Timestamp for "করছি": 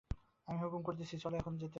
0.87-1.15